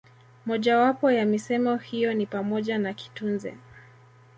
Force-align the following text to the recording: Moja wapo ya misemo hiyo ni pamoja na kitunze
Moja 0.45 0.77
wapo 0.77 1.11
ya 1.11 1.25
misemo 1.25 1.75
hiyo 1.75 2.13
ni 2.13 2.25
pamoja 2.25 2.77
na 2.77 2.93
kitunze 2.93 3.57